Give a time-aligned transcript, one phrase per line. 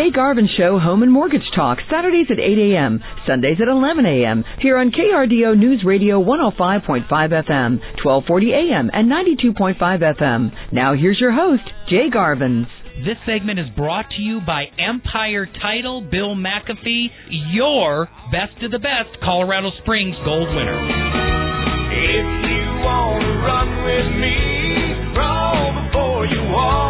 [0.00, 4.44] Jay Garvin Show Home and Mortgage Talk, Saturdays at 8 a.m., Sundays at 11 a.m.,
[4.58, 10.72] here on KRDO News Radio 105.5 FM, 1240 a.m., and 92.5 FM.
[10.72, 12.66] Now here's your host, Jay Garvin.
[13.04, 17.08] This segment is brought to you by Empire Title, Bill McAfee,
[17.52, 20.80] your best of the best Colorado Springs gold winner.
[21.92, 26.80] If you want to run with me, crawl before you walk.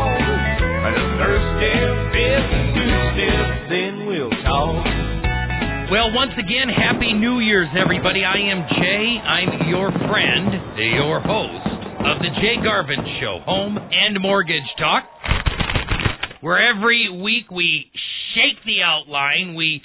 [5.90, 8.22] Well, once again, Happy New Year's, everybody.
[8.22, 9.18] I am Jay.
[9.26, 11.66] I'm your friend, your host
[12.06, 15.02] of the Jay Garvin Show, Home and Mortgage Talk,
[16.42, 17.90] where every week we
[18.36, 19.82] shake the outline, we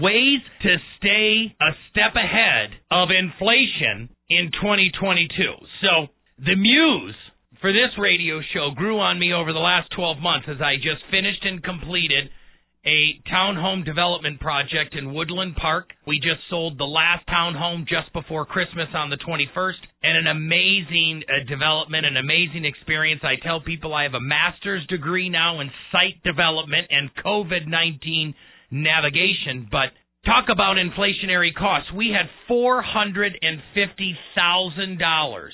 [0.00, 5.26] Ways to Stay a Step Ahead of Inflation in 2022.
[5.82, 7.16] So, the muse
[7.60, 11.02] for this radio show grew on me over the last 12 months as I just
[11.10, 12.30] finished and completed
[12.86, 15.90] a townhome development project in Woodland Park.
[16.06, 21.24] We just sold the last townhome just before Christmas on the 21st, and an amazing
[21.28, 23.22] uh, development, an amazing experience.
[23.24, 28.34] I tell people I have a master's degree now in site development and COVID 19
[28.70, 29.90] navigation, but
[30.24, 31.92] talk about inflationary costs.
[31.92, 35.48] We had $450,000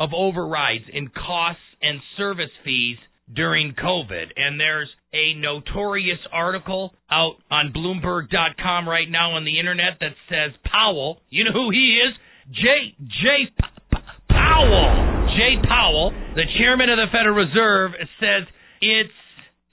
[0.00, 2.96] of overrides in costs and service fees
[3.34, 4.32] during COVID.
[4.36, 10.52] And there's a notorious article out on Bloomberg.com right now on the internet that says
[10.64, 12.14] Powell, you know who he is?
[12.52, 15.26] Jay Jay P- Powell.
[15.36, 18.48] Jay Powell, the chairman of the Federal Reserve, says
[18.80, 19.10] it's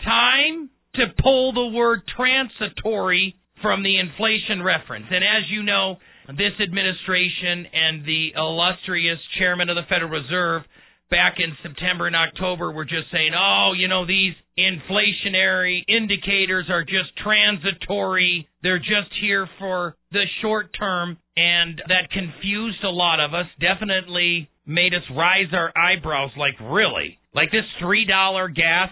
[0.03, 5.05] time to pull the word transitory from the inflation reference.
[5.09, 5.97] And as you know,
[6.27, 10.63] this administration and the illustrious chairman of the Federal Reserve
[11.09, 16.65] back in September and October we were just saying, oh, you know, these inflationary indicators
[16.69, 18.47] are just transitory.
[18.63, 21.17] They're just here for the short term.
[21.37, 27.19] And that confused a lot of us, definitely made us rise our eyebrows like, really?
[27.33, 28.89] Like this $3 gas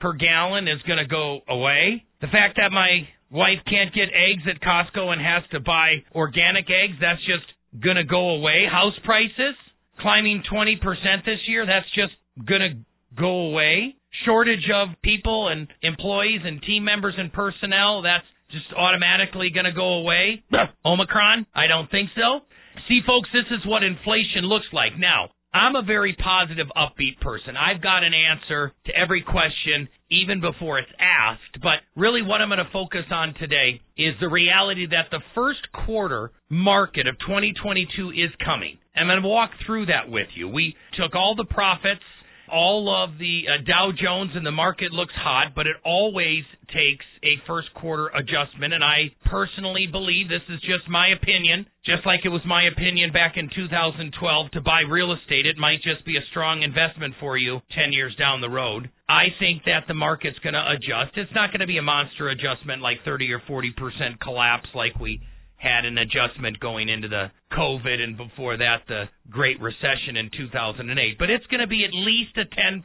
[0.00, 2.04] per gallon is going to go away?
[2.20, 6.66] The fact that my wife can't get eggs at Costco and has to buy organic
[6.66, 7.46] eggs, that's just
[7.82, 8.66] going to go away.
[8.70, 9.54] House prices
[10.00, 10.80] climbing 20%
[11.24, 12.14] this year, that's just
[12.46, 13.96] going to go away.
[14.24, 19.72] Shortage of people and employees and team members and personnel, that's just automatically going to
[19.72, 20.42] go away.
[20.84, 22.46] Omicron, I don't think so.
[22.88, 24.98] See, folks, this is what inflation looks like.
[24.98, 27.54] Now, I'm a very positive, upbeat person.
[27.56, 31.62] I've got an answer to every question even before it's asked.
[31.62, 35.60] But really, what I'm going to focus on today is the reality that the first
[35.86, 38.78] quarter market of 2022 is coming.
[38.96, 40.48] I'm going to walk through that with you.
[40.48, 42.02] We took all the profits
[42.50, 47.04] all of the uh, Dow Jones and the market looks hot, but it always takes
[47.22, 48.74] a first quarter adjustment.
[48.74, 53.12] And I personally believe this is just my opinion, just like it was my opinion
[53.12, 55.46] back in 2012 to buy real estate.
[55.46, 58.90] It might just be a strong investment for you 10 years down the road.
[59.08, 61.16] I think that the market's going to adjust.
[61.16, 65.20] It's not going to be a monster adjustment like 30 or 40% collapse like we
[65.64, 71.18] had an adjustment going into the COVID and before that the Great Recession in 2008.
[71.18, 72.84] But it's going to be at least a 10%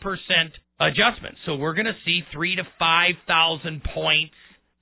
[0.79, 1.35] adjustment.
[1.45, 4.33] So we're going to see three to 5,000 points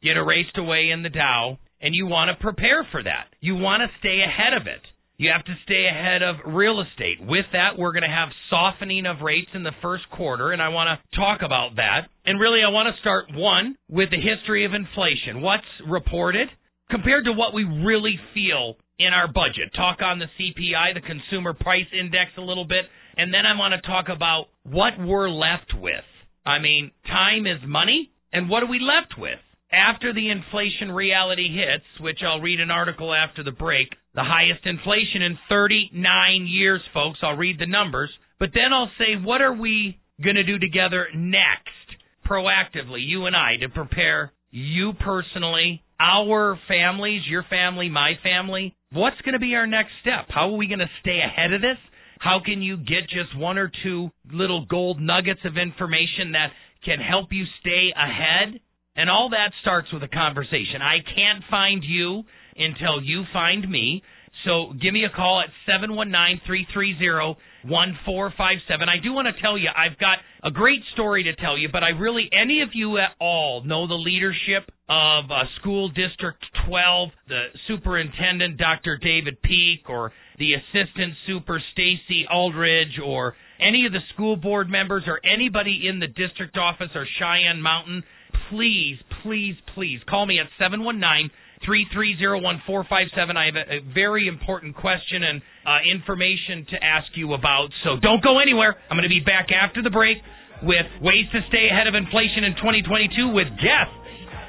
[0.03, 3.33] get erased away in the Dow, and you want to prepare for that.
[3.41, 4.81] You want to stay ahead of it.
[5.17, 7.17] You have to stay ahead of real estate.
[7.19, 10.69] With that, we're going to have softening of rates in the first quarter, and I
[10.69, 12.05] want to talk about that.
[12.23, 15.41] And really, I want to start one with the history of inflation.
[15.41, 16.49] What's reported?
[16.89, 19.73] Compared to what we really feel in our budget.
[19.75, 22.85] Talk on the CPI, the Consumer Price Index, a little bit,
[23.17, 26.05] and then I want to talk about what we're left with.
[26.45, 29.39] I mean, time is money, and what are we left with?
[29.71, 34.65] After the inflation reality hits, which I'll read an article after the break, the highest
[34.65, 37.19] inflation in 39 years, folks.
[37.21, 38.09] I'll read the numbers.
[38.39, 43.35] But then I'll say, what are we going to do together next, proactively, you and
[43.35, 49.55] I, to prepare you personally our families, your family, my family, what's going to be
[49.55, 50.27] our next step?
[50.29, 51.77] How are we going to stay ahead of this?
[52.19, 56.49] How can you get just one or two little gold nuggets of information that
[56.83, 58.59] can help you stay ahead?
[58.95, 60.81] And all that starts with a conversation.
[60.81, 62.23] I can't find you
[62.55, 64.01] until you find me.
[64.45, 67.37] So give me a call at 719 330
[67.69, 68.89] 1457.
[68.89, 71.83] I do want to tell you, I've got a great story to tell you, but
[71.83, 77.09] I really, any of you at all know the leadership of uh, School District 12,
[77.27, 78.97] the superintendent, Dr.
[79.01, 85.03] David Peak, or the assistant super, Stacy Aldridge, or any of the school board members,
[85.07, 88.03] or anybody in the district office or Cheyenne Mountain,
[88.49, 91.29] please, please, please call me at 719-
[91.65, 93.35] Three three zero one four five seven.
[93.35, 97.69] I have a, a very important question and uh, information to ask you about.
[97.83, 98.77] So don't go anywhere.
[98.91, 100.17] I'm going to be back after the break
[100.61, 103.97] with ways to stay ahead of inflation in 2022 with guests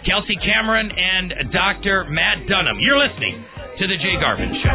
[0.07, 2.05] Kelsey Cameron and Dr.
[2.09, 2.76] Matt Dunham.
[2.81, 3.45] You're listening
[3.78, 4.69] to the Jay Garvin Show.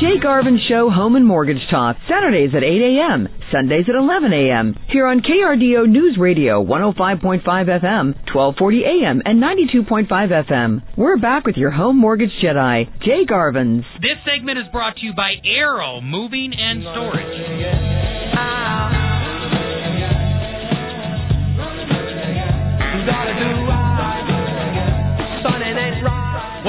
[0.00, 4.74] Jay Garvin Show Home and Mortgage Talk, Saturdays at 8 a.m., Sundays at 11 a.m.
[4.90, 10.06] Here on KRDO News Radio 105.5 FM, 1240 a.m., and 92.5
[10.50, 10.82] FM.
[10.98, 13.84] We're back with your home mortgage Jedi, Jay Garvins.
[14.02, 18.34] This segment is brought to you by Arrow Moving and Storage.
[18.36, 18.96] Ah.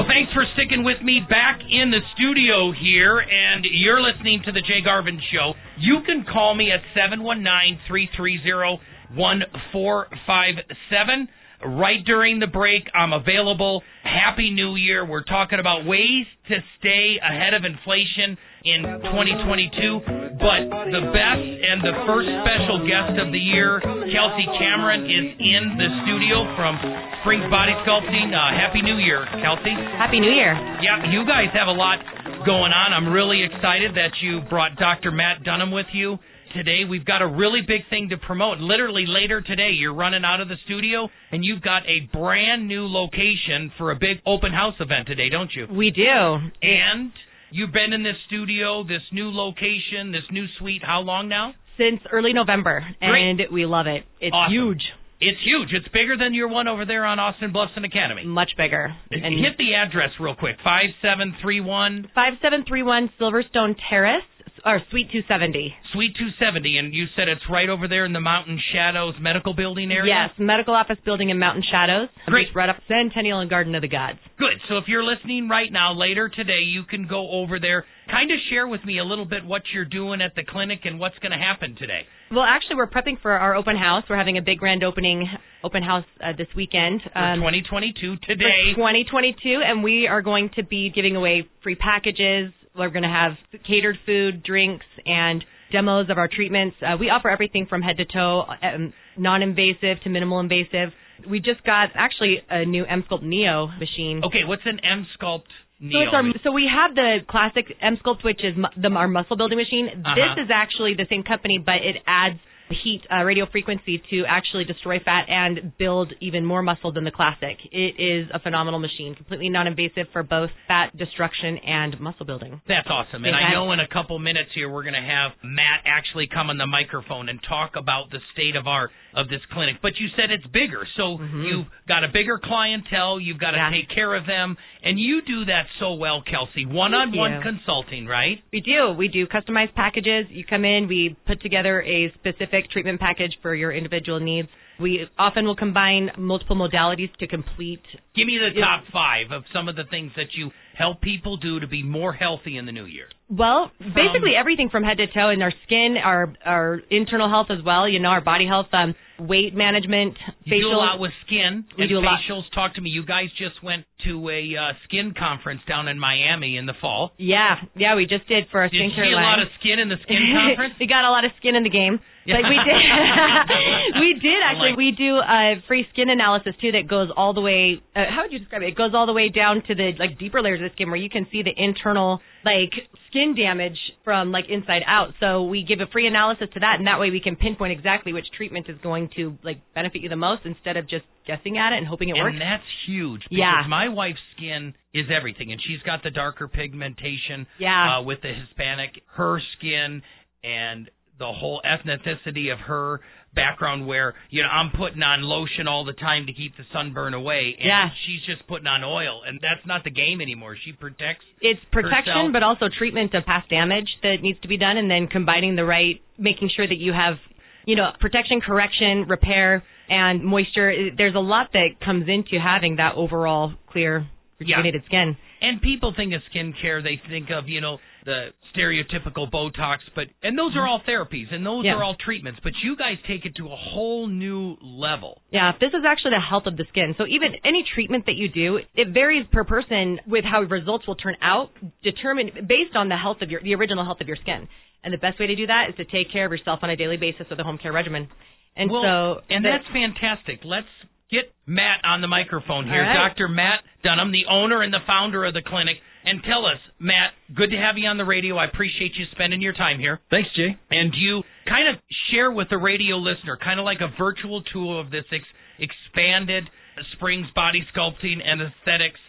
[0.08, 4.62] Thanks for sticking with me back in the studio here, and you're listening to the
[4.62, 5.54] Jay Garvin Show.
[5.78, 8.82] You can call me at 719 330
[9.16, 11.28] 1457.
[11.66, 13.82] Right during the break, I'm available.
[14.06, 15.02] Happy New Year.
[15.02, 20.38] We're talking about ways to stay ahead of inflation in 2022.
[20.38, 25.82] But the best and the first special guest of the year, Kelsey Cameron, is in
[25.82, 26.78] the studio from
[27.26, 28.38] Springs Body Sculpting.
[28.38, 29.74] Uh, Happy New Year, Kelsey.
[29.98, 30.54] Happy New Year.
[30.86, 31.98] Yeah, you guys have a lot
[32.46, 32.94] going on.
[32.94, 35.10] I'm really excited that you brought Dr.
[35.10, 36.22] Matt Dunham with you
[36.58, 36.82] today.
[36.90, 38.58] We've got a really big thing to promote.
[38.60, 42.86] Literally later today, you're running out of the studio and you've got a brand new
[42.88, 45.68] location for a big open house event today, don't you?
[45.72, 46.38] We do.
[46.62, 47.12] And
[47.52, 51.54] you've been in this studio, this new location, this new suite, how long now?
[51.78, 53.30] Since early November, Great.
[53.30, 54.04] and we love it.
[54.20, 54.52] It's Awesome.
[54.54, 54.82] huge,
[55.20, 55.70] It's huge.
[55.74, 58.24] It's bigger than your one over there on Austin Bluffs and Academy.
[58.26, 58.94] much bigger.
[59.12, 60.58] And Hit the address real quick.
[60.64, 64.22] 5731 5731 Silverstone Terrace,
[64.68, 65.74] or Suite 270.
[65.94, 69.92] Suite 270, and you said it's right over there in the Mountain Shadows Medical Building
[69.92, 70.28] area?
[70.28, 72.10] Yes, medical office building in Mountain Shadows.
[72.28, 72.48] Great.
[72.54, 74.20] Right up Centennial and Garden of the Gods.
[74.38, 74.60] Good.
[74.68, 77.86] So if you're listening right now, later today, you can go over there.
[78.12, 81.00] Kind of share with me a little bit what you're doing at the clinic and
[81.00, 82.02] what's going to happen today.
[82.30, 84.04] Well, actually, we're prepping for our open house.
[84.10, 85.28] We're having a big grand opening
[85.64, 87.02] open house uh, this weekend.
[87.16, 88.76] Um, 2022, for today.
[88.76, 92.52] 2022, and we are going to be giving away free packages.
[92.78, 93.34] We're going to have
[93.66, 96.78] catered food, drinks, and demos of our treatments.
[96.82, 100.90] Uh, we offer everything from head to toe, um, non-invasive to minimal invasive.
[101.30, 104.22] We just got actually a new Emsculpt Neo machine.
[104.24, 105.92] Okay, what's an M Sculpt Neo?
[105.92, 109.36] So it's our so we have the classic Emsculpt, which is mu- the our muscle
[109.36, 109.88] building machine.
[109.90, 110.14] Uh-huh.
[110.16, 112.38] This is actually the same company, but it adds
[112.70, 117.12] heat uh, radio frequency to actually destroy fat and build even more muscle than the
[117.12, 117.58] classic.
[117.72, 122.62] It is a phenomenal machine, completely non-invasive for both fat destruction and muscle building.
[122.68, 123.24] That's awesome.
[123.26, 126.50] And I know in a couple minutes here we're going to have Matt actually come
[126.50, 129.78] on the microphone and talk about the state of art of this clinic.
[129.82, 130.86] But you said it's bigger.
[130.96, 133.74] So you've got a bigger clientele, you've got to Mm-hmm.
[133.74, 133.82] Yeah.
[133.82, 136.66] take care of them, and you do that so well, Kelsey.
[136.66, 138.38] One-on-one consulting, right?
[138.54, 138.94] We do.
[138.96, 140.28] We do customized packages.
[140.30, 144.48] You come in, we put together a specific treatment package for your individual needs.
[144.80, 147.82] We often will combine multiple modalities to complete
[148.16, 151.60] Give me the top five of some of the things that you help people do
[151.60, 153.08] to be more healthy in the new year.
[153.30, 157.62] Well, basically everything from head to toe in our skin, our our internal health as
[157.66, 157.90] well.
[157.90, 160.16] You know, our body health, um, weight management,
[160.46, 160.72] You facial.
[160.72, 162.20] do a lot with skin We do a lot.
[162.24, 162.44] facials.
[162.56, 162.90] Talk to me.
[162.90, 167.12] You guys just went to a uh, skin conference down in Miami in the fall.
[167.18, 169.80] yeah, yeah, we just did for our Did you skincare see a lot of skin
[169.80, 170.76] in the skin conference?
[170.80, 172.00] we got a lot of skin in the game.
[172.28, 172.76] But we did.
[174.00, 174.70] we did actually.
[174.72, 177.82] like- we do a free skin analysis too that goes all the way.
[177.96, 178.70] Uh, how would you describe it?
[178.70, 181.00] It goes all the way down to the like deeper layers of the skin where
[181.00, 182.72] you can see the internal like
[183.10, 185.10] skin damage from like inside out.
[185.20, 188.14] So we give a free analysis to that, and that way we can pinpoint exactly
[188.14, 191.74] which treatment is going to like benefit you the most instead of just guessing at
[191.74, 192.34] it and hoping it works.
[192.34, 193.66] And that's huge because Yeah.
[193.68, 197.98] my wife's skin is everything, and she's got the darker pigmentation Yeah.
[197.98, 199.02] uh, with the Hispanic.
[199.08, 200.02] Her skin
[200.44, 203.02] and the whole ethnicity of her
[203.34, 207.14] background, where you know I'm putting on lotion all the time to keep the sunburn
[207.14, 207.90] away, and Yeah.
[208.06, 210.56] she's just putting on oil, and that's not the game anymore.
[210.64, 211.26] She protects.
[211.42, 212.34] it's protection, herself.
[212.34, 215.66] but also treatment of past damage that needs to be done, and then combining the
[215.66, 217.20] right, making sure that you have,
[217.66, 220.92] you know, protection, correction, repair, and moisture.
[220.98, 224.06] There's a lot that comes into having that overall clear,
[224.40, 224.62] Yeah.
[224.86, 225.16] skin.
[225.42, 230.40] And people think of skincare, they think of, you know, the stereotypical Botox, but and
[230.40, 230.70] those are mm-hmm.
[230.70, 231.74] all therapies and those Yeah.
[231.74, 235.22] are all treatments, but you guys take it to a whole new level.
[235.30, 236.96] Yeah, this is actually the health of the skin.
[236.98, 240.96] So even any treatment that you do, it varies per person with how results will
[240.96, 241.52] turn out,
[241.84, 244.48] determined based on the health of your the original health of your skin.
[244.84, 246.78] And the best way to do that is to take care of yourself on a
[246.78, 248.08] daily basis with a home care regimen.
[248.56, 250.40] And well, so and that's fantastic.
[250.46, 250.72] Let's
[251.12, 252.84] get Matt on the microphone here.
[252.84, 253.10] All right.
[253.10, 253.28] Dr.
[253.28, 255.78] Matt Dunham, the owner and the founder of the clinic.
[256.06, 258.38] And tell us, Matt, good to have you on the radio.
[258.38, 260.00] I appreciate you spending your time here.
[260.10, 260.58] Thanks, Jay.
[260.72, 264.80] and you kind of share with the radio listener, kind of like a virtual tour
[264.80, 265.26] of this ex-
[265.60, 266.46] expanded
[266.94, 269.00] Springs Body Sculpting and Aesthetics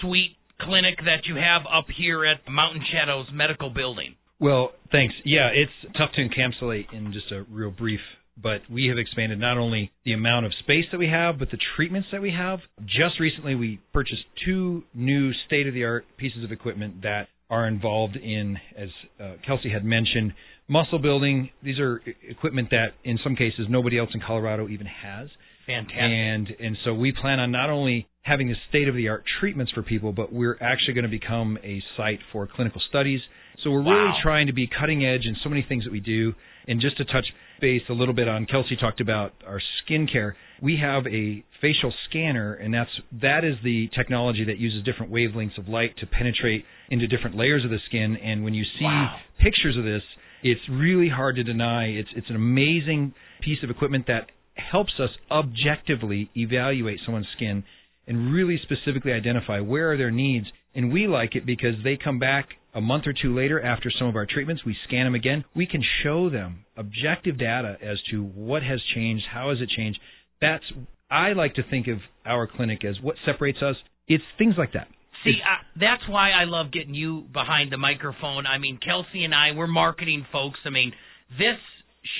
[0.00, 4.14] Suite clinic that you have up here at Mountain Shadows Medical Building.
[4.40, 5.14] Well, thanks.
[5.24, 8.00] Yeah, it's tough to encapsulate in just a real brief,
[8.42, 11.58] but we have expanded not only the amount of space that we have, but the
[11.76, 12.60] treatments that we have.
[12.80, 17.66] Just recently, we purchased two new state of the art pieces of equipment that are
[17.66, 18.88] involved in, as
[19.20, 20.32] uh, Kelsey had mentioned,
[20.68, 21.50] muscle building.
[21.62, 25.28] These are equipment that, in some cases, nobody else in Colorado even has.
[25.66, 25.98] Fantastic.
[26.00, 29.72] And and so we plan on not only having the state of the art treatments
[29.72, 33.20] for people, but we're actually going to become a site for clinical studies.
[33.62, 36.32] So we're really trying to be cutting edge in so many things that we do.
[36.66, 37.26] And just to touch
[37.60, 40.32] base a little bit on Kelsey talked about our skincare.
[40.62, 42.90] We have a facial scanner, and that's
[43.20, 47.64] that is the technology that uses different wavelengths of light to penetrate into different layers
[47.64, 48.16] of the skin.
[48.16, 49.20] And when you see Wow.
[49.38, 50.02] pictures of this,
[50.42, 51.86] it's really hard to deny.
[51.88, 57.64] It's it's an amazing piece of equipment that helps us objectively evaluate someone's skin
[58.06, 60.46] and really specifically identify where are their needs.
[60.74, 64.08] And we like it because they come back a month or two later after some
[64.08, 65.44] of our treatments, we scan them again.
[65.54, 69.98] We can show them objective data as to what has changed, how has it changed.
[70.40, 70.64] That's
[71.10, 73.76] I like to think of our clinic as what separates us.
[74.06, 74.88] It's things like that.
[75.24, 78.46] See, uh, that's why I love getting you behind the microphone.
[78.46, 80.58] I mean, Kelsey and I, we're marketing folks.
[80.64, 80.92] I mean,
[81.32, 81.58] this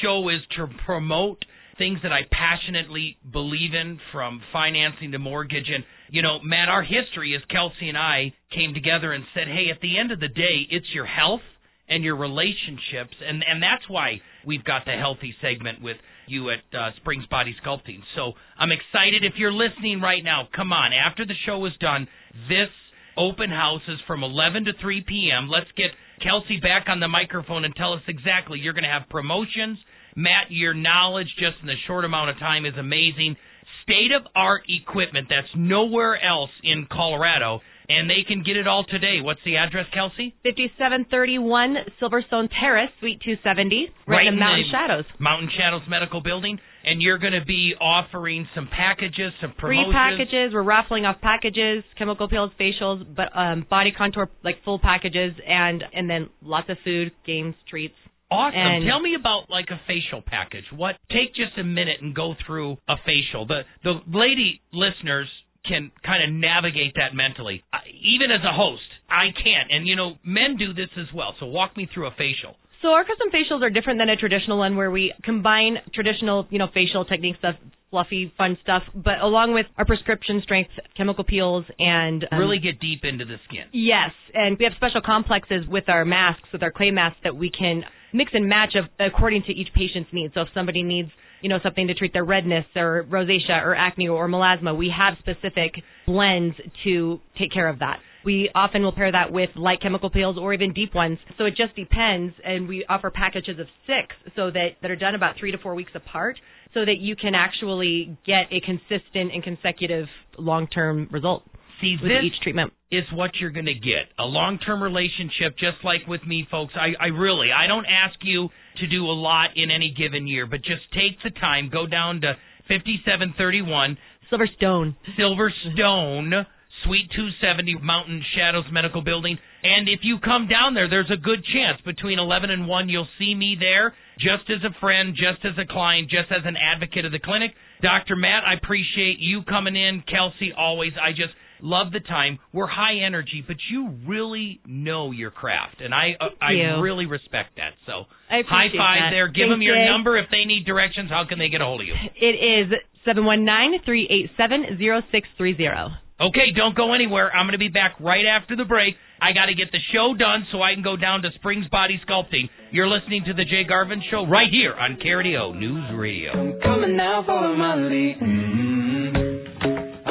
[0.02, 1.38] show is to promote
[1.78, 5.68] things that I passionately believe in, from financing to mortgage.
[5.72, 9.70] And, you know, Matt, our history is Kelsey and I came together and said, hey,
[9.74, 11.44] at the end of the day, it's your health
[11.88, 13.16] and your relationships.
[13.20, 15.96] And, and that's why we've got the healthy segment with
[16.26, 18.00] you at uh, Springs Body Sculpting.
[18.14, 19.24] So I'm excited.
[19.24, 20.92] If you're listening right now, come on.
[20.92, 22.06] After the show is done,
[22.48, 22.70] this
[23.16, 25.50] open house is from 11 to 3 p.m.
[25.50, 25.90] Let's get
[26.22, 28.60] Kelsey back on the microphone and tell us exactly.
[28.60, 29.78] You're going to have promotions.
[30.16, 33.36] Matt, your knowledge just in the short amount of time is amazing.
[33.82, 38.84] State of art equipment that's nowhere else in Colorado and they can get it all
[38.84, 39.18] today.
[39.20, 40.32] What's the address, Kelsey?
[40.44, 45.04] 5731 Silverstone Terrace, Suite 270, right, right in Mountain the Shadows.
[45.18, 46.58] Mountain Shadows Medical Building.
[46.82, 49.92] And you're going to be offering some packages, some promotions.
[49.92, 50.54] Free packages.
[50.54, 55.84] We're raffling off packages, chemical peels, facials, but um, body contour like full packages, and
[55.92, 57.96] and then lots of food, games, treats.
[58.30, 58.58] Awesome.
[58.58, 60.64] And- Tell me about like a facial package.
[60.74, 60.96] What?
[61.10, 63.46] Take just a minute and go through a facial.
[63.46, 65.28] The the lady listeners
[65.66, 67.62] can kind of navigate that mentally.
[67.72, 69.70] I, even as a host, I can't.
[69.70, 71.34] And you know, men do this as well.
[71.40, 72.56] So walk me through a facial.
[72.82, 76.58] So our custom facials are different than a traditional one where we combine traditional, you
[76.58, 77.56] know, facial techniques stuff,
[77.90, 82.80] fluffy, fun stuff, but along with our prescription strength chemical peels and um, really get
[82.80, 83.64] deep into the skin.
[83.72, 87.50] Yes, and we have special complexes with our masks, with our clay masks that we
[87.50, 90.34] can mix and match of, according to each patient's needs.
[90.34, 94.08] So if somebody needs, you know, something to treat their redness or rosacea or acne
[94.08, 97.98] or melasma, we have specific blends to take care of that.
[98.22, 101.18] We often will pair that with light chemical peels or even deep ones.
[101.38, 105.14] So it just depends, and we offer packages of six so that that are done
[105.14, 106.38] about three to four weeks apart,
[106.74, 110.06] so that you can actually get a consistent and consecutive
[110.38, 111.49] long-term result
[111.80, 112.72] See, with this each treatment.
[112.90, 114.12] is what you're going to get.
[114.18, 116.74] A long-term relationship, just like with me, folks.
[116.76, 118.48] I, I really, I don't ask you
[118.80, 122.20] to do a lot in any given year, but just take the time, go down
[122.22, 122.34] to
[122.68, 123.96] 5731
[124.30, 124.94] Silverstone.
[125.18, 126.46] Silverstone,
[126.84, 129.36] Suite 270, Mountain Shadows Medical Building.
[129.62, 133.08] And if you come down there, there's a good chance between 11 and 1 you'll
[133.18, 137.04] see me there, just as a friend, just as a client, just as an advocate
[137.04, 137.50] of the clinic.
[137.82, 138.16] Dr.
[138.16, 140.02] Matt, I appreciate you coming in.
[140.08, 140.92] Kelsey, always.
[141.00, 142.38] I just love the time.
[142.52, 147.56] We're high energy, but you really know your craft, and I uh, I really respect
[147.56, 147.72] that.
[147.86, 149.10] So I high five that.
[149.10, 149.28] there.
[149.28, 149.90] Give Thank them your you.
[149.90, 151.10] number if they need directions.
[151.10, 151.94] How can they get a hold of you?
[152.16, 152.72] It is
[153.04, 155.90] seven one nine three eight seven zero six three zero.
[156.20, 157.34] Okay, don't go anywhere.
[157.34, 158.94] I'm going to be back right after the break.
[159.22, 161.98] I got to get the show done so I can go down to Springs Body
[162.06, 162.50] Sculpting.
[162.72, 166.60] You're listening to the Jay Garvin Show right here on KRDO News Radio.
[166.62, 168.18] Coming now, follow my lead.
[168.20, 168.79] Mm-hmm.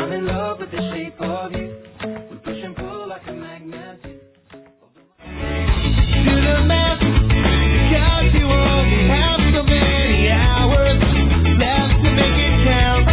[0.09, 1.69] I'm in love with the shape of you.
[2.31, 4.01] We push and pull like a magnet.
[4.01, 4.09] Do
[6.33, 10.97] the math, because you only have so many hours
[11.61, 13.05] left to make it count.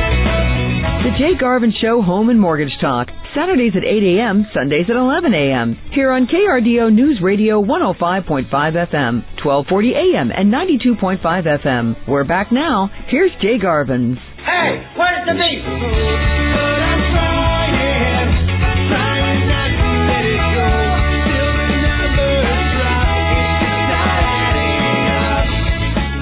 [1.05, 3.09] The Jay Garvin Show Home and Mortgage Talk.
[3.37, 5.77] Saturdays at 8 a.m., Sundays at 11 a.m.
[5.93, 10.31] Here on KRDO News Radio 105.5 FM, 1240 a.m.
[10.35, 12.09] and 92.5 FM.
[12.09, 12.89] We're back now.
[13.09, 14.17] Here's Jay Garvin's.
[14.47, 15.35] Hey, where's the.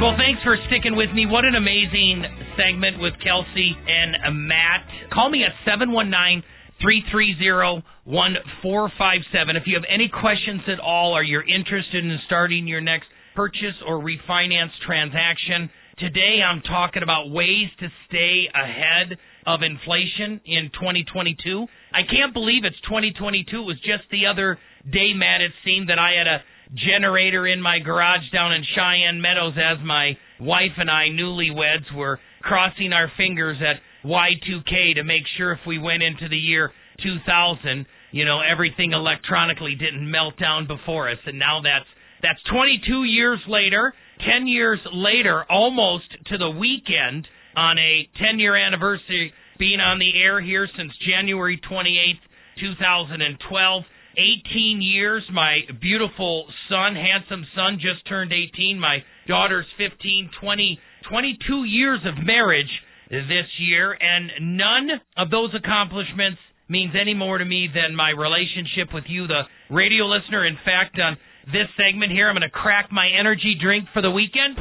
[0.00, 1.26] Well, thanks for sticking with me.
[1.26, 2.24] What an amazing
[2.56, 4.16] segment with Kelsey and
[4.48, 4.88] Matt.
[5.12, 6.42] Call me at 719
[6.80, 9.56] 330 1457.
[9.56, 13.06] If you have any questions at all or you're interested in starting your next
[13.36, 20.70] purchase or refinance transaction, today I'm talking about ways to stay ahead of inflation in
[20.74, 21.66] 2022.
[21.92, 23.46] I can't believe it's 2022.
[23.46, 24.58] It was just the other
[24.90, 26.42] day, Matt, it seemed that I had a
[26.74, 32.18] generator in my garage down in Cheyenne Meadows as my wife and I, newlyweds, were
[32.42, 37.86] crossing our fingers at Y2K to make sure if we went into the year 2000,
[38.12, 41.18] you know, everything electronically didn't melt down before us.
[41.26, 41.88] And now that's
[42.22, 43.92] that's 22 years later,
[44.26, 50.10] 10 years later, almost to the weekend on a 10 year anniversary being on the
[50.22, 52.20] air here since January 28th,
[52.60, 53.82] 2012.
[54.16, 55.22] 18 years.
[55.32, 58.78] My beautiful son, handsome son, just turned 18.
[58.78, 60.78] My daughter's 15, 20,
[61.10, 62.70] 22 years of marriage
[63.10, 68.88] this year, and none of those accomplishments means any more to me than my relationship
[68.94, 70.46] with you, the radio listener.
[70.46, 74.10] In fact, on this segment here, I'm going to crack my energy drink for the
[74.10, 74.56] weekend.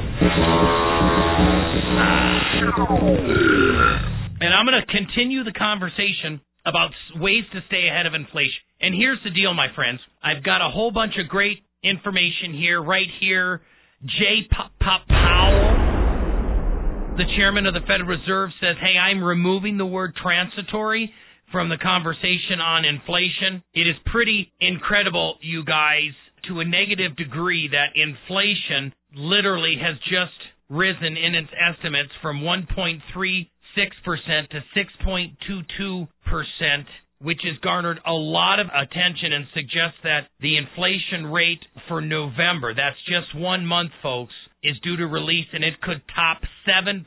[4.40, 8.60] And I'm going to continue the conversation about ways to stay ahead of inflation.
[8.80, 10.00] And here's the deal, my friends.
[10.22, 13.62] I've got a whole bunch of great information here, right here.
[14.04, 15.04] Jay Powell,
[17.16, 21.12] the chairman of the Federal Reserve, says, Hey, I'm removing the word transitory
[21.52, 23.62] from the conversation on inflation.
[23.72, 26.12] It is pretty incredible, you guys,
[26.48, 30.32] to a negative degree that inflation literally has just
[30.68, 33.48] risen in its estimates from 1.36%
[34.50, 36.86] to 6.22%,
[37.20, 42.74] which has garnered a lot of attention and suggests that the inflation rate for November,
[42.74, 47.04] that's just one month, folks, is due to release and it could top 7%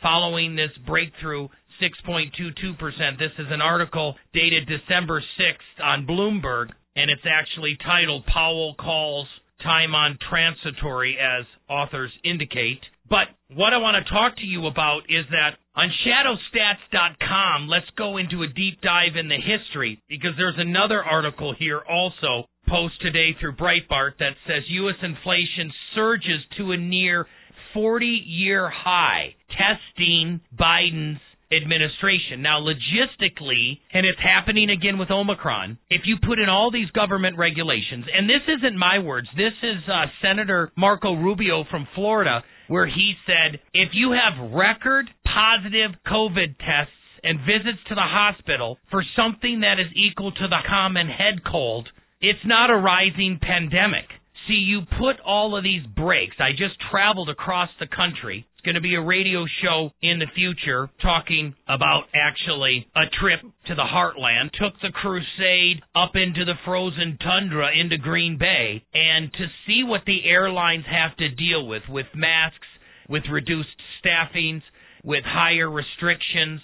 [0.00, 1.48] following this breakthrough
[1.82, 3.18] 6.22%.
[3.18, 9.28] This is an article dated December 6th on Bloomberg, and it's actually titled Powell Calls
[9.62, 12.80] Time on Transitory, as authors indicate.
[13.08, 18.16] But what I want to talk to you about is that on shadowstats.com, let's go
[18.16, 23.30] into a deep dive in the history because there's another article here also post today
[23.40, 24.96] through Breitbart that says U.S.
[25.00, 27.26] inflation surges to a near
[27.74, 31.20] 40 year high, testing Biden's
[31.52, 32.42] administration.
[32.42, 37.38] Now, logistically, and it's happening again with Omicron, if you put in all these government
[37.38, 42.86] regulations, and this isn't my words, this is uh, Senator Marco Rubio from Florida, where
[42.86, 49.02] he said if you have record positive COVID tests and visits to the hospital for
[49.16, 51.88] something that is equal to the common head cold,
[52.20, 54.04] it's not a rising pandemic.
[54.46, 56.36] See, you put all of these breaks.
[56.40, 58.46] I just traveled across the country.
[58.58, 63.40] It's going to be a radio show in the future talking about actually a trip
[63.68, 64.50] to the heartland.
[64.52, 70.02] Took the crusade up into the frozen tundra into Green Bay and to see what
[70.06, 72.66] the airlines have to deal with with masks,
[73.08, 73.68] with reduced
[74.02, 74.62] staffings,
[75.04, 76.60] with higher restrictions.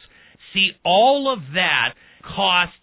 [0.52, 1.94] See, all of that
[2.37, 2.74] costs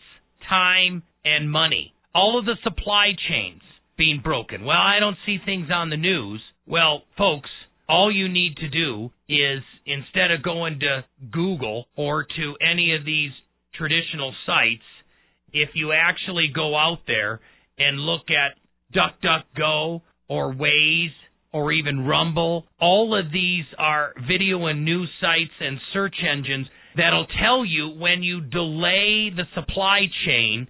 [0.48, 3.62] time and money all of the supply chains
[3.98, 4.66] being broken.
[4.66, 6.42] Well, I don't see things on the news.
[6.66, 7.50] Well, folks,
[7.92, 13.06] all you need to do is instead of going to Google or to any of
[13.06, 13.32] these
[13.76, 14.88] traditional sites,
[15.52, 17.42] if you actually go out there
[17.78, 18.58] and look at
[18.96, 21.12] DuckDuckGo or Waze
[21.52, 27.28] or even Rumble, all of these are video and news sites and search engines that'll
[27.44, 30.68] tell you when you delay the supply chain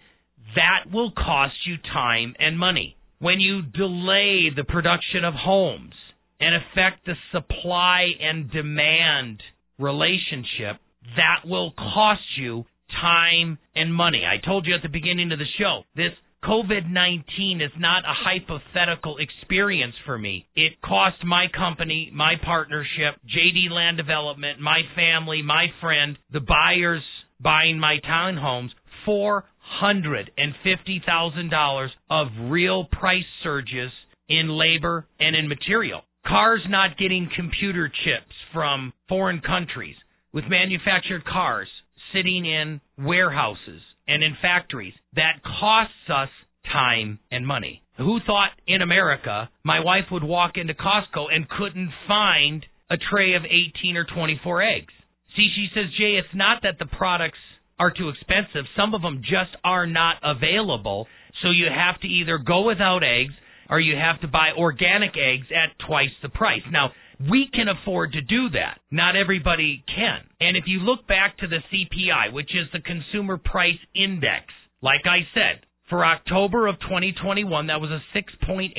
[0.55, 2.97] that will cost you time and money.
[3.19, 5.93] When you delay the production of homes
[6.41, 9.41] and affect the supply and demand
[9.79, 10.81] relationship,
[11.15, 12.65] that will cost you
[12.99, 14.23] time and money.
[14.25, 16.11] I told you at the beginning of the show, this
[16.43, 20.47] COVID 19 is not a hypothetical experience for me.
[20.55, 27.03] It cost my company, my partnership, JD Land Development, my family, my friend, the buyers
[27.39, 28.69] buying my townhomes,
[29.05, 29.45] four
[29.81, 33.91] $150,000 of real price surges
[34.27, 36.01] in labor and in material.
[36.25, 39.95] Cars not getting computer chips from foreign countries,
[40.33, 41.67] with manufactured cars
[42.13, 44.93] sitting in warehouses and in factories.
[45.15, 46.29] That costs us
[46.71, 47.81] time and money.
[47.97, 53.35] Who thought in America my wife would walk into Costco and couldn't find a tray
[53.35, 54.93] of 18 or 24 eggs?
[55.35, 57.39] See, she says, Jay, it's not that the products
[57.79, 58.65] are too expensive.
[58.75, 61.07] Some of them just are not available.
[61.41, 63.33] So you have to either go without eggs
[63.71, 66.61] or you have to buy organic eggs at twice the price.
[66.71, 66.91] Now,
[67.29, 68.79] we can afford to do that.
[68.91, 70.19] Not everybody can.
[70.39, 74.45] And if you look back to the CPI, which is the Consumer Price Index,
[74.81, 78.71] like I said, for October of 2021, that was a 6.8%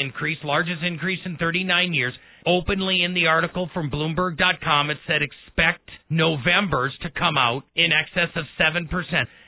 [0.00, 2.14] increase, largest increase in 39 years
[2.46, 4.90] openly in the article from Bloomberg.com.
[4.90, 8.88] It said expect November's to come out in excess of 7%.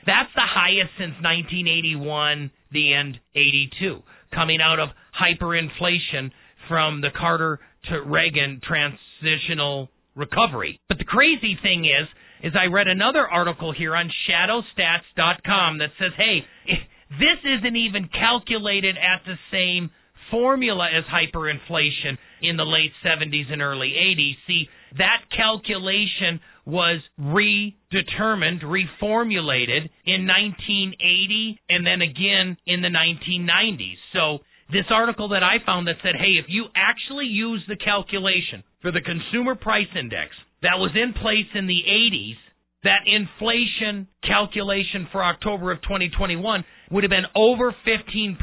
[0.05, 4.89] That's the highest since 1981, the end 82, coming out of
[5.19, 6.31] hyperinflation
[6.67, 10.79] from the Carter to Reagan transitional recovery.
[10.87, 12.07] But the crazy thing is,
[12.43, 16.45] is I read another article here on shadowstats.com that says, hey,
[17.09, 19.89] this isn't even calculated at the same
[20.31, 24.35] formula as hyperinflation in the late 70s and early 80s.
[24.47, 33.97] See, that calculation was redetermined, reformulated in 1980 and then again in the 1990s.
[34.13, 34.39] So,
[34.71, 38.91] this article that I found that said, hey, if you actually use the calculation for
[38.91, 40.29] the consumer price index
[40.61, 42.37] that was in place in the 80s
[42.83, 48.37] that inflation calculation for October of 2021 would have been over 15%.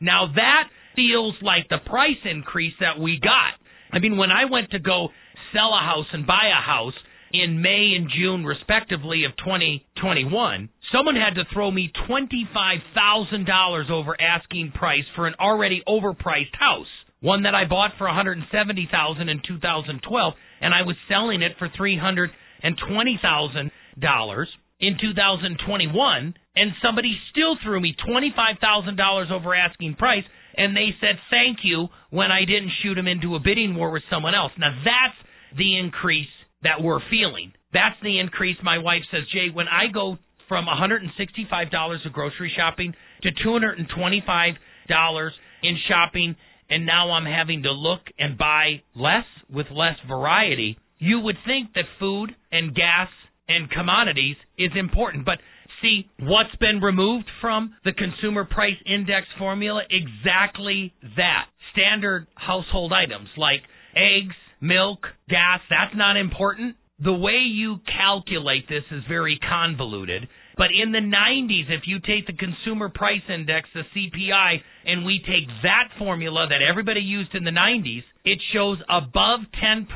[0.00, 3.54] Now that feels like the price increase that we got.
[3.90, 5.08] I mean, when I went to go
[5.52, 6.94] sell a house and buy a house
[7.32, 14.72] in May and June, respectively, of 2021, someone had to throw me $25,000 over asking
[14.74, 16.86] price for an already overpriced house.
[17.20, 24.46] One that I bought for 170,000 in 2012 and I was selling it for $320,000
[24.80, 30.24] in 2021 and somebody still threw me $25,000 over asking price
[30.56, 34.04] and they said thank you when I didn't shoot them into a bidding war with
[34.08, 34.52] someone else.
[34.56, 35.16] Now that's
[35.56, 36.26] the increase
[36.62, 37.52] that we're feeling.
[37.72, 42.94] That's the increase my wife says, Jay, when I go from $165 of grocery shopping
[43.22, 45.30] to $225
[45.62, 46.36] in shopping
[46.70, 51.72] and now I'm having to look and buy less with less variety, you would think
[51.74, 53.08] that food and gas
[53.48, 55.24] and commodities is important.
[55.24, 55.38] But
[55.80, 59.82] see, what's been removed from the consumer price index formula?
[59.90, 61.46] Exactly that.
[61.72, 63.60] Standard household items like
[63.94, 66.76] eggs, milk, gas, that's not important.
[67.00, 70.28] The way you calculate this is very convoluted.
[70.56, 75.20] But in the 90s, if you take the consumer price index, the CPI, and we
[75.20, 79.86] take that formula that everybody used in the 90s, it shows above 10%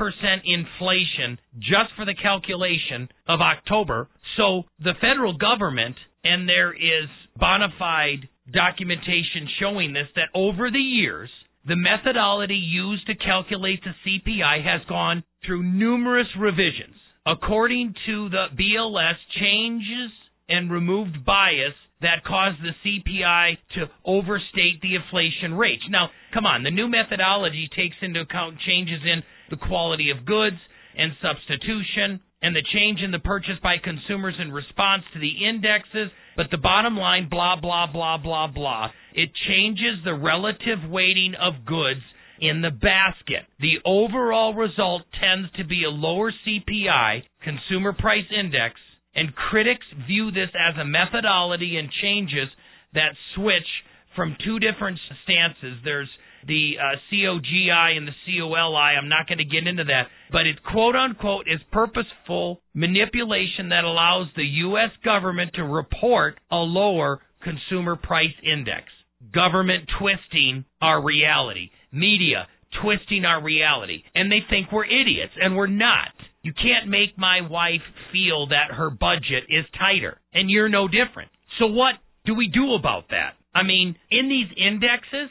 [0.45, 4.07] inflation just for the calculation of October.
[4.37, 10.79] So the federal government, and there is bona fide documentation showing this, that over the
[10.79, 11.29] years,
[11.65, 16.95] the methodology used to calculate the CPI has gone through numerous revisions.
[17.25, 20.11] According to the BLS, changes
[20.49, 25.79] and removed bias that caused the CPI to overstate the inflation rate.
[25.89, 30.57] Now, come on, the new methodology takes into account changes in the quality of goods
[30.97, 36.11] and substitution and the change in the purchase by consumers in response to the indexes,
[36.35, 41.65] but the bottom line, blah, blah, blah, blah, blah, it changes the relative weighting of
[41.65, 42.01] goods
[42.41, 43.47] in the basket.
[43.61, 48.75] The overall result tends to be a lower CPI, consumer price index,
[49.15, 52.49] and critics view this as a methodology and changes
[52.93, 53.69] that switch
[54.17, 55.79] from two different stances.
[55.85, 56.09] There's
[56.47, 58.97] the uh, COGI and the COLI.
[58.97, 63.83] I'm not going to get into that, but it quote unquote is purposeful manipulation that
[63.83, 64.91] allows the U.S.
[65.03, 68.85] government to report a lower consumer price index.
[69.33, 71.69] Government twisting our reality.
[71.91, 72.47] Media
[72.81, 74.03] twisting our reality.
[74.15, 76.09] And they think we're idiots, and we're not.
[76.41, 81.29] You can't make my wife feel that her budget is tighter, and you're no different.
[81.59, 83.33] So what do we do about that?
[83.55, 85.29] I mean, in these indexes,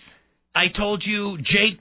[0.55, 1.81] I told you Jake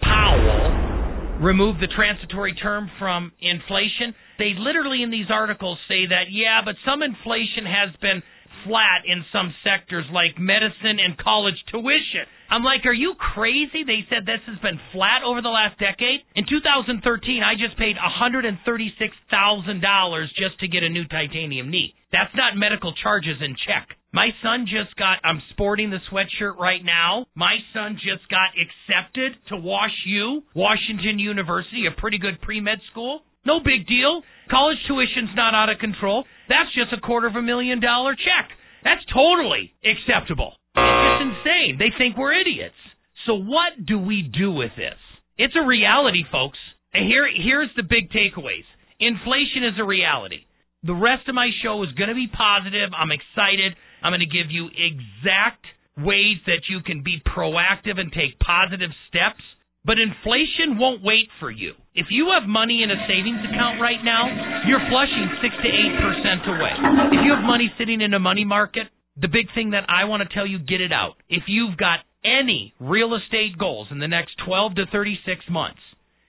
[0.00, 4.14] Powell removed the transitory term from inflation.
[4.38, 8.22] They literally in these articles say that, yeah, but some inflation has been
[8.62, 12.22] flat in some sectors like medicine and college tuition.
[12.50, 13.82] I'm like, are you crazy?
[13.82, 16.20] They said this has been flat over the last decade.
[16.36, 21.94] In 2013, I just paid $136,000 just to get a new titanium knee.
[22.14, 23.90] That's not medical charges in check.
[24.14, 27.26] My son just got, I'm sporting the sweatshirt right now.
[27.34, 32.78] My son just got accepted to Wash U, Washington University, a pretty good pre med
[32.92, 33.22] school.
[33.44, 34.22] No big deal.
[34.48, 36.22] College tuition's not out of control.
[36.48, 38.54] That's just a quarter of a million dollar check.
[38.84, 40.54] That's totally acceptable.
[40.78, 41.82] It's insane.
[41.82, 42.78] They think we're idiots.
[43.26, 45.00] So what do we do with this?
[45.36, 46.58] It's a reality, folks.
[46.94, 48.70] And here, here's the big takeaways.
[49.00, 50.46] Inflation is a reality.
[50.84, 52.92] The rest of my show is going to be positive.
[52.92, 53.72] I'm excited.
[54.04, 55.64] I'm going to give you exact
[55.96, 59.40] ways that you can be proactive and take positive steps.
[59.84, 61.72] But inflation won't wait for you.
[61.94, 64.28] If you have money in a savings account right now,
[64.68, 66.72] you're flushing 6 to 8% away.
[67.16, 70.22] If you have money sitting in a money market, the big thing that I want
[70.26, 71.16] to tell you, get it out.
[71.28, 75.80] If you've got any real estate goals in the next 12 to 36 months,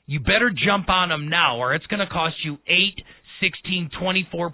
[0.06, 3.04] you better jump on them now or it's going to cost you 8,
[3.42, 4.52] 16, 24%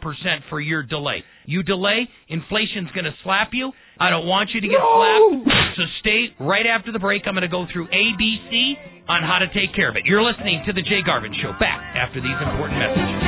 [0.50, 1.24] for your delay.
[1.46, 3.72] You delay, inflation's going to slap you.
[4.00, 5.44] I don't want you to get no.
[5.44, 5.78] slapped.
[5.78, 7.24] So stay right after the break.
[7.26, 8.74] I'm going to go through ABC
[9.08, 10.04] on how to take care of it.
[10.06, 11.54] You're listening to the Jay Garvin Show.
[11.60, 13.22] Back after these important messages.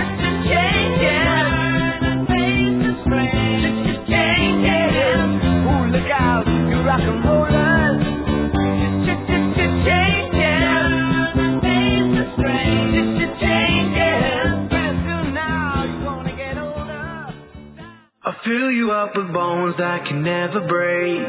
[18.33, 21.21] I'll fill you up with bones that can never break.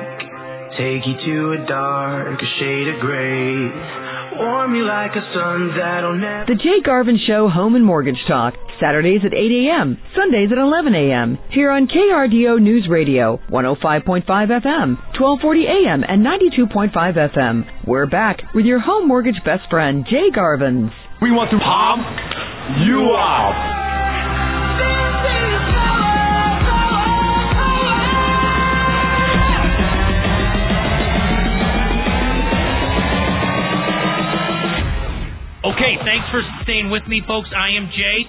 [0.78, 4.40] Take you to a dark shade of gray.
[4.40, 6.46] Warm you like a sun that'll never.
[6.48, 10.94] The Jay Garvin Show Home and Mortgage Talk, Saturdays at 8 a.m., Sundays at 11
[10.94, 11.38] a.m.
[11.50, 16.90] Here on KRDO News Radio, 105.5 FM, 1240 a.m., and 92.5
[17.36, 17.86] FM.
[17.86, 20.90] We're back with your home mortgage best friend, Jay Garvins.
[21.20, 23.83] We want to pump you up.
[35.84, 37.52] Okay, thanks for staying with me, folks.
[37.52, 38.24] I am Jay.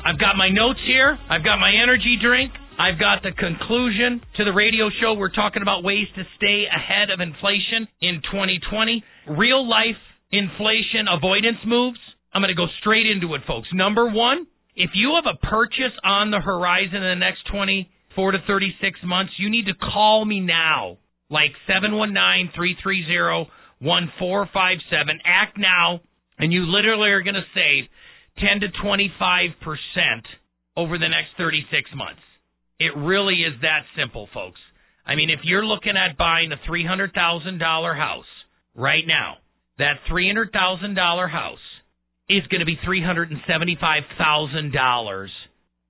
[0.00, 1.12] I've got my notes here.
[1.28, 2.52] I've got my energy drink.
[2.80, 5.12] I've got the conclusion to the radio show.
[5.12, 9.04] We're talking about ways to stay ahead of inflation in 2020.
[9.36, 10.00] Real life
[10.32, 12.00] inflation avoidance moves.
[12.32, 13.68] I'm going to go straight into it, folks.
[13.74, 18.38] Number one, if you have a purchase on the horizon in the next 24 to
[18.48, 20.96] 36 months, you need to call me now.
[21.28, 23.52] Like 719 330
[23.84, 25.20] 1457.
[25.28, 26.00] Act now
[26.38, 27.84] and you literally are going to save
[28.38, 30.26] 10 to 25 percent
[30.76, 32.20] over the next 36 months.
[32.78, 34.60] It really is that simple, folks.
[35.06, 38.24] I mean, if you're looking at buying a $300,000 house
[38.74, 39.36] right now,
[39.78, 41.58] that $300,000 house
[42.28, 45.28] is going to be $375,000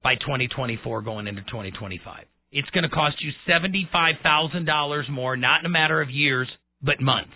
[0.02, 2.24] by 2024 going into 2025.
[2.52, 6.48] It's going to cost you $75,000 more, not in a matter of years,
[6.82, 7.34] but months.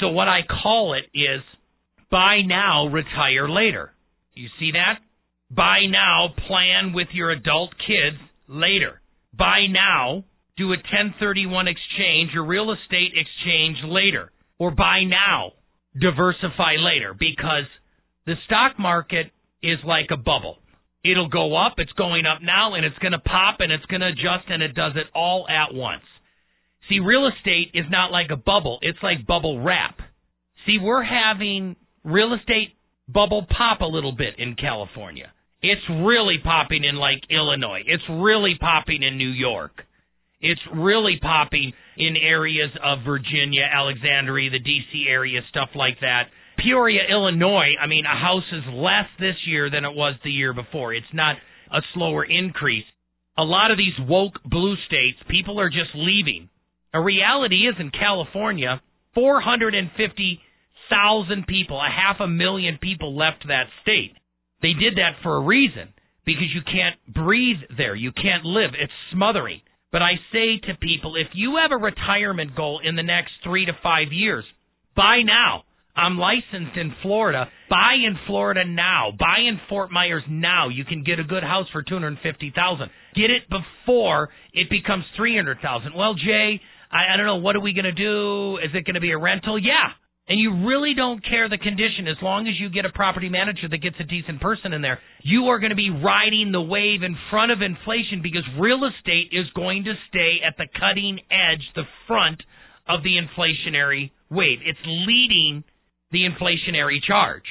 [0.00, 1.40] So what I call it is
[2.10, 3.92] Buy now, retire later.
[4.34, 5.00] You see that?
[5.50, 9.00] Buy now, plan with your adult kids later.
[9.36, 10.24] Buy now,
[10.56, 14.32] do a 1031 exchange or real estate exchange later.
[14.58, 15.52] Or buy now,
[15.98, 17.64] diversify later because
[18.26, 19.30] the stock market
[19.62, 20.58] is like a bubble.
[21.04, 24.00] It'll go up, it's going up now, and it's going to pop and it's going
[24.00, 26.02] to adjust, and it does it all at once.
[26.88, 29.98] See, real estate is not like a bubble, it's like bubble wrap.
[30.66, 32.74] See, we're having real estate
[33.08, 35.32] bubble pop a little bit in California.
[35.62, 37.82] It's really popping in like Illinois.
[37.86, 39.82] It's really popping in New York.
[40.40, 46.24] It's really popping in areas of Virginia, Alexandria, the DC area, stuff like that.
[46.62, 50.52] Peoria, Illinois, I mean, a house is less this year than it was the year
[50.52, 50.94] before.
[50.94, 51.36] It's not
[51.72, 52.84] a slower increase.
[53.36, 56.48] A lot of these woke blue states, people are just leaving.
[56.94, 58.80] A reality is in California,
[59.14, 60.40] 450
[60.90, 64.12] thousand people, a half a million people left that state.
[64.62, 65.88] They did that for a reason
[66.24, 67.94] because you can't breathe there.
[67.94, 68.70] You can't live.
[68.78, 69.60] It's smothering.
[69.90, 73.64] But I say to people, if you have a retirement goal in the next three
[73.66, 74.44] to five years,
[74.94, 75.62] buy now.
[75.96, 77.46] I'm licensed in Florida.
[77.68, 79.10] Buy in Florida now.
[79.18, 80.68] Buy in Fort Myers now.
[80.68, 82.90] You can get a good house for two hundred fifty thousand.
[83.16, 85.94] Get it before it becomes three hundred thousand.
[85.96, 86.60] Well, Jay,
[86.92, 87.36] I, I don't know.
[87.36, 88.58] What are we going to do?
[88.58, 89.58] Is it going to be a rental?
[89.58, 89.90] Yeah,
[90.28, 93.68] and you really don't care the condition as long as you get a property manager
[93.68, 97.02] that gets a decent person in there, you are going to be riding the wave
[97.02, 101.64] in front of inflation because real estate is going to stay at the cutting edge,
[101.74, 102.42] the front
[102.86, 104.58] of the inflationary wave.
[104.64, 105.64] It's leading
[106.12, 107.44] the inflationary charge.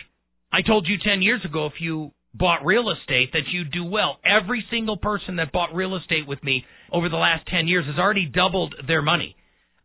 [0.52, 4.20] I told you 10 years ago if you bought real estate that you'd do well.
[4.24, 7.98] Every single person that bought real estate with me over the last 10 years has
[7.98, 9.36] already doubled their money.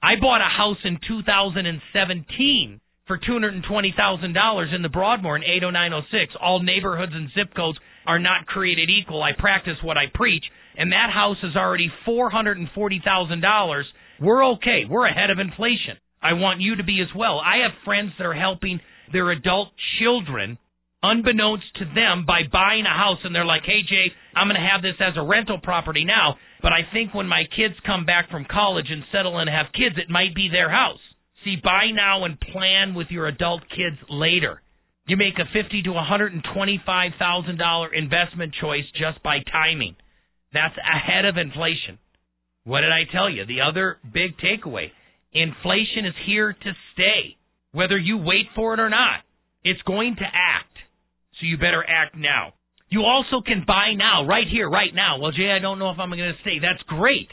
[0.02, 6.34] I bought a house in 2017 for $220,000 in the Broadmoor in 80906.
[6.42, 9.22] All neighborhoods and zip codes are not created equal.
[9.22, 10.44] I practice what I preach,
[10.76, 13.82] and that house is already $440,000.
[14.20, 14.82] We're okay.
[14.90, 15.96] We're ahead of inflation.
[16.20, 17.38] I want you to be as well.
[17.38, 18.80] I have friends that are helping
[19.12, 19.68] their adult
[20.00, 20.58] children
[21.02, 24.68] unbeknownst to them by buying a house and they're like, "Hey Jay, I'm going to
[24.68, 28.30] have this as a rental property now, but I think when my kids come back
[28.30, 31.00] from college and settle and have kids, it might be their house."
[31.44, 34.62] See, buy now and plan with your adult kids later.
[35.08, 39.40] You make a fifty to one hundred and twenty-five thousand dollar investment choice just by
[39.50, 39.96] timing.
[40.52, 41.98] That's ahead of inflation.
[42.62, 43.44] What did I tell you?
[43.44, 44.92] The other big takeaway:
[45.32, 47.36] inflation is here to stay,
[47.72, 49.22] whether you wait for it or not.
[49.64, 50.61] It's going to act.
[51.42, 52.54] So you better act now.
[52.88, 55.18] You also can buy now, right here, right now.
[55.18, 56.60] Well, Jay, I don't know if I'm going to stay.
[56.62, 57.26] That's great.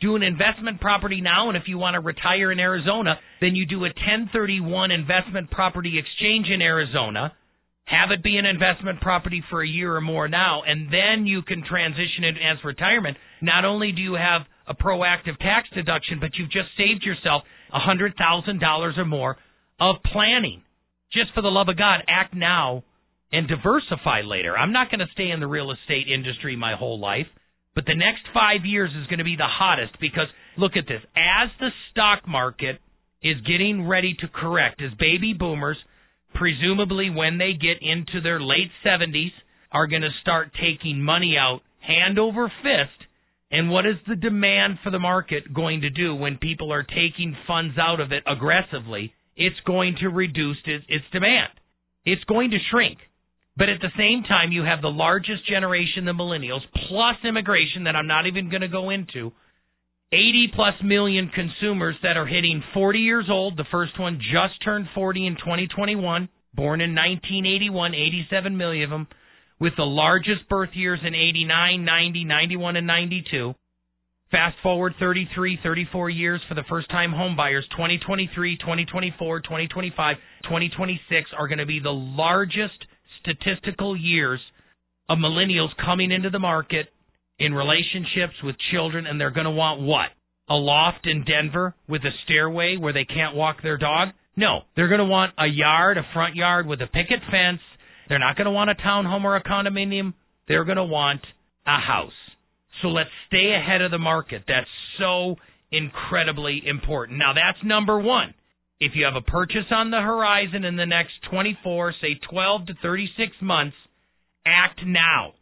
[0.00, 3.66] Do an investment property now, and if you want to retire in Arizona, then you
[3.66, 7.34] do a 1031 investment property exchange in Arizona.
[7.84, 11.42] Have it be an investment property for a year or more now, and then you
[11.42, 13.18] can transition it as retirement.
[13.42, 17.42] Not only do you have a proactive tax deduction, but you've just saved yourself
[17.74, 19.36] a $100,000 or more
[19.78, 20.62] of planning.
[21.12, 22.84] Just for the love of God, act now
[23.32, 24.56] and diversify later.
[24.56, 27.26] I'm not going to stay in the real estate industry my whole life.
[27.74, 30.26] But the next five years is going to be the hottest because
[30.56, 31.02] look at this.
[31.16, 32.80] As the stock market
[33.22, 35.76] is getting ready to correct, as baby boomers,
[36.34, 39.32] presumably when they get into their late 70s,
[39.72, 43.06] are going to start taking money out hand over fist.
[43.52, 47.36] And what is the demand for the market going to do when people are taking
[47.46, 49.14] funds out of it aggressively?
[49.36, 51.50] It's going to reduce its, its demand.
[52.04, 52.98] It's going to shrink.
[53.56, 57.96] But at the same time, you have the largest generation, the millennials, plus immigration that
[57.96, 59.32] I'm not even going to go into.
[60.12, 63.56] 80 plus million consumers that are hitting 40 years old.
[63.56, 69.08] The first one just turned 40 in 2021, born in 1981, 87 million of them,
[69.60, 73.54] with the largest birth years in 89, 90, 91, and 92.
[74.32, 77.62] Fast forward 33, 34 years for the first time homebuyers.
[77.70, 82.86] 2023, 2024, 2025, 2026 are going to be the largest
[83.22, 84.40] statistical years
[85.08, 86.86] of millennials coming into the market
[87.38, 90.08] in relationships with children, and they're going to want what?
[90.48, 94.08] A loft in Denver with a stairway where they can't walk their dog?
[94.36, 97.60] No, they're going to want a yard, a front yard with a picket fence.
[98.08, 100.14] They're not going to want a townhome or a condominium.
[100.48, 101.20] They're going to want
[101.66, 102.12] a house.
[102.82, 104.42] So let's stay ahead of the market.
[104.48, 104.66] That's
[104.98, 105.36] so
[105.70, 107.18] incredibly important.
[107.18, 108.34] Now, that's number one.
[108.80, 112.74] If you have a purchase on the horizon in the next 24, say 12 to
[112.82, 113.76] 36 months,
[114.46, 115.34] act now.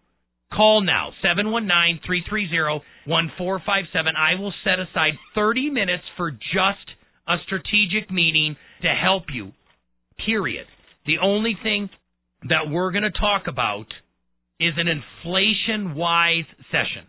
[0.52, 4.14] Call now, 719 330 1457.
[4.16, 6.88] I will set aside 30 minutes for just
[7.28, 9.52] a strategic meeting to help you,
[10.24, 10.66] period.
[11.06, 11.90] The only thing
[12.48, 13.86] that we're going to talk about
[14.58, 17.06] is an inflation wise session.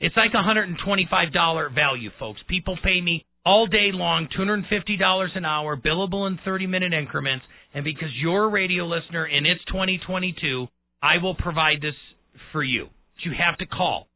[0.00, 2.40] It's like a $125 value, folks.
[2.48, 7.44] People pay me all day long, $250 an hour, billable in 30 minute increments.
[7.74, 10.66] And because you're a radio listener and it's 2022,
[11.02, 11.94] I will provide this
[12.52, 12.88] for you.
[13.24, 14.08] You have to call.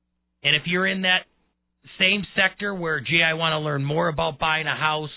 [0.43, 1.25] And if you're in that
[1.99, 5.11] same sector where, gee, I want to learn more about buying a house,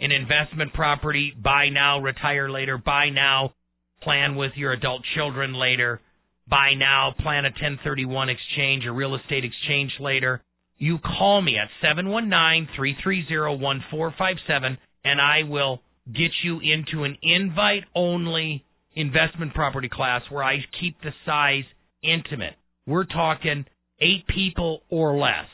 [0.00, 3.54] an investment property, buy now, retire later, buy now,
[4.02, 6.00] plan with your adult children later,
[6.48, 10.42] buy now, plan a 1031 exchange, a real estate exchange later
[10.78, 18.64] you call me at 719-330-1457 and I will get you into an invite only
[18.94, 21.64] investment property class where I keep the size
[22.02, 22.54] intimate.
[22.86, 23.66] We're talking
[24.00, 25.46] 8 people or less.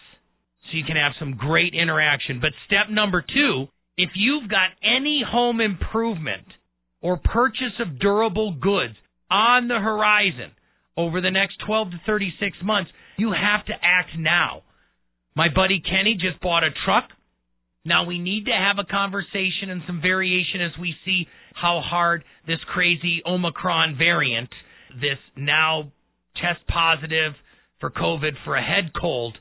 [0.65, 2.41] So you can have some great interaction.
[2.41, 3.67] But step number 2,
[3.97, 6.47] if you've got any home improvement
[7.01, 8.95] or purchase of durable goods
[9.31, 10.53] on the horizon
[10.97, 14.63] over the next 12 to 36 months, you have to act now.
[15.37, 17.09] My buddy Kenny just bought a truck.
[17.85, 22.25] Now we need to have a conversation and some variation as we see how hard
[22.47, 24.51] this crazy Omicron variant,
[24.95, 25.93] this now
[26.37, 27.33] test positive
[27.81, 29.39] for COVID for a head cold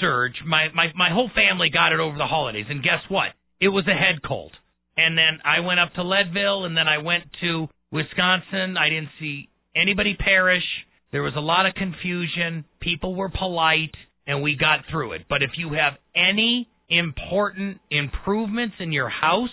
[0.00, 0.34] surge.
[0.46, 3.28] My my my whole family got it over the holidays, and guess what?
[3.60, 4.52] It was a head cold.
[4.96, 8.76] And then I went up to Leadville, and then I went to Wisconsin.
[8.76, 10.64] I didn't see anybody perish.
[11.12, 12.64] There was a lot of confusion.
[12.80, 13.94] People were polite
[14.30, 15.22] and we got through it.
[15.28, 19.48] But if you have any important improvements in your house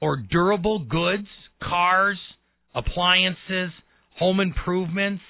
[0.00, 1.26] or durable goods,
[1.60, 2.18] cars,
[2.72, 3.72] appliances,
[4.16, 5.22] home improvements,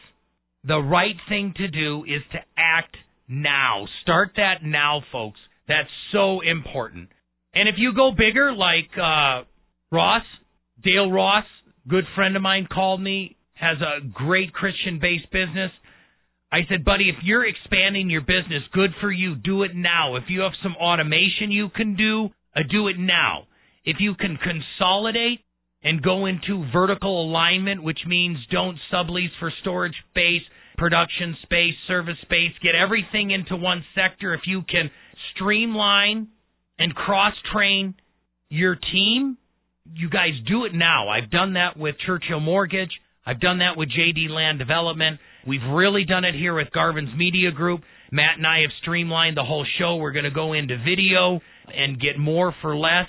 [0.63, 2.95] the right thing to do is to act
[3.29, 3.87] now.
[4.03, 5.41] Start that now, folks.
[5.67, 7.09] That's so important.
[7.55, 9.45] And if you go bigger, like uh,
[9.91, 10.23] Ross,
[10.85, 11.45] Dale Ross,
[11.89, 15.71] good friend of mine, called me, has a great Christian based business.
[16.53, 19.35] I said, buddy, if you're expanding your business, good for you.
[19.35, 20.17] Do it now.
[20.17, 23.45] If you have some automation you can do, uh, do it now.
[23.85, 25.41] If you can consolidate
[25.83, 30.43] and go into vertical alignment, which means don't sublease for storage space,
[30.79, 34.35] production space, service space, get everything into one sector.
[34.35, 34.91] If you can
[35.35, 36.29] streamline
[36.79, 37.95] and cross train
[38.49, 39.37] your team,
[39.95, 41.09] you guys do it now.
[41.09, 42.91] I've done that with Churchill Mortgage.
[43.27, 45.19] I've done that with JD Land Development.
[45.47, 47.81] We've really done it here with Garvin's Media Group.
[48.13, 49.97] Matt and I have streamlined the whole show.
[49.97, 53.09] We're going to go into video and get more for less.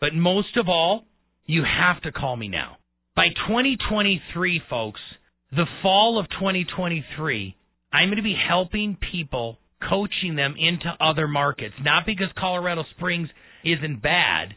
[0.00, 1.04] But most of all,
[1.44, 2.78] you have to call me now.
[3.14, 5.00] By 2023, folks,
[5.50, 7.54] the fall of 2023,
[7.92, 11.74] I'm going to be helping people, coaching them into other markets.
[11.82, 13.28] Not because Colorado Springs
[13.64, 14.54] isn't bad.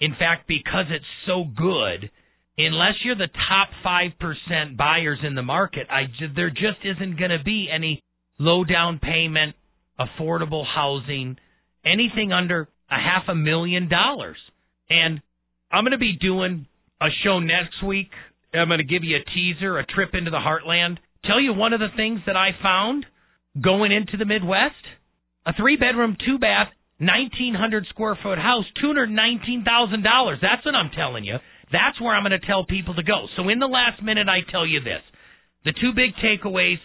[0.00, 2.10] In fact, because it's so good
[2.58, 6.02] unless you're the top 5% buyers in the market, I,
[6.34, 8.02] there just isn't going to be any
[8.38, 9.54] low down payment,
[9.98, 11.36] affordable housing,
[11.84, 14.36] anything under a half a million dollars.
[14.90, 15.20] And
[15.70, 16.66] I'm going to be doing
[17.00, 18.10] a show next week.
[18.52, 20.98] I'm going to give you a teaser, a trip into the heartland.
[21.24, 23.06] Tell you one of the things that I found
[23.62, 24.74] going into the Midwest?
[25.46, 30.36] A three bedroom, two bath, 1900 square foot house, $219,000.
[30.42, 31.36] That's what I'm telling you.
[31.72, 33.26] That's where I'm going to tell people to go.
[33.36, 35.02] So in the last minute, I tell you this.
[35.64, 36.78] The two big takeaways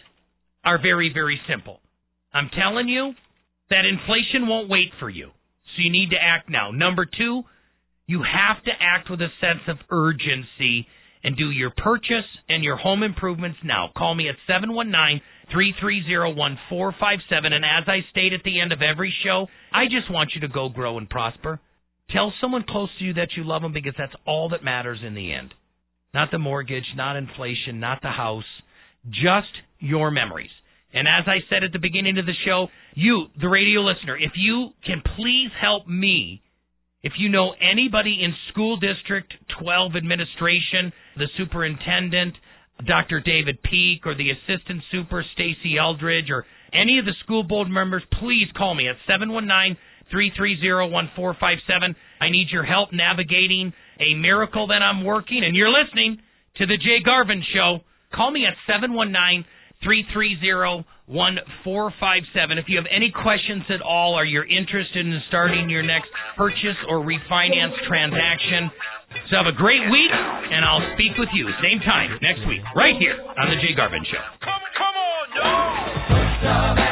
[0.66, 1.80] are very, very simple.
[2.34, 3.14] I'm telling you
[3.70, 5.28] that inflation won't wait for you.
[5.28, 6.72] So you need to act now.
[6.72, 7.44] Number two,
[8.08, 10.88] you have to act with a sense of urgency
[11.24, 13.90] and do your purchase and your home improvements now.
[13.96, 15.22] Call me at 719
[15.52, 17.54] 330 1457.
[17.54, 20.48] And as I state at the end of every show, I just want you to
[20.48, 21.60] go grow and prosper.
[22.12, 25.16] Tell someone close to you that you love them because that's all that matters in
[25.16, 25.54] the end.
[26.14, 28.44] Not the mortgage, not inflation, not the house,
[29.10, 29.50] just
[29.80, 30.52] your memories.
[30.94, 34.34] And as I said at the beginning of the show, you, the radio listener, if
[34.36, 36.44] you can please help me,
[37.02, 42.36] if you know anybody in School District 12 administration, the superintendent,
[42.86, 43.22] Dr.
[43.22, 48.04] David Peak, or the assistant super, Stacy Eldridge, or any of the school board members,
[48.20, 49.78] please call me at 719
[50.12, 51.96] 330 1457.
[52.22, 56.18] I need your help navigating a miracle that I'm working, and you're listening
[56.58, 57.80] to The Jay Garvin Show.
[58.14, 59.46] Call me at seven one nine
[59.84, 62.58] three three zero one four five seven.
[62.58, 66.78] If you have any questions at all or you're interested in starting your next purchase
[66.90, 68.72] or refinance transaction,
[69.30, 72.96] so have a great week, and I'll speak with you same time next week, right
[72.98, 74.24] here on The Jay Garvin Show.
[74.42, 76.83] Come, come on, y'all.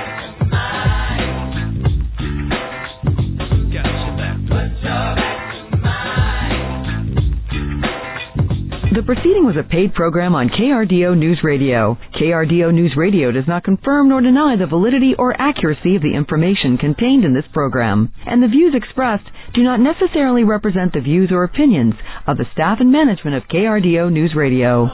[8.94, 11.98] The proceeding was a paid program on KRDO News Radio.
[12.20, 16.78] KRDO News Radio does not confirm nor deny the validity or accuracy of the information
[16.78, 19.24] contained in this program, and the views expressed
[19.54, 21.94] do not necessarily represent the views or opinions
[22.28, 24.90] of the staff and management of KRDO News Radio.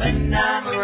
[0.00, 0.77] I'm